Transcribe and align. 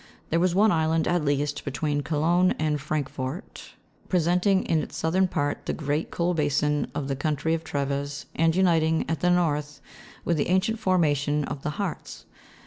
There 0.31 0.39
was 0.39 0.55
one 0.55 0.71
island, 0.71 1.07
at 1.07 1.23
least, 1.23 1.63
between 1.63 2.01
Cologne 2.01 2.55
and 2.57 2.79
Francfort, 2.81 3.73
presenting 4.09 4.63
in 4.65 4.81
its 4.81 4.97
southern 4.97 5.27
part 5.27 5.67
the 5.67 5.73
great 5.73 6.09
coal 6.09 6.33
basin 6.33 6.89
of 6.95 7.07
the 7.07 7.15
country 7.15 7.53
of 7.53 7.63
Treves, 7.63 8.25
and 8.35 8.55
uniting, 8.55 9.05
at 9.07 9.19
the 9.19 9.29
north, 9.29 9.79
with 10.25 10.37
the 10.37 10.49
ancient 10.49 10.79
formation 10.79 11.43
of 11.43 11.61
the 11.61 11.77
Hartz. 11.77 12.25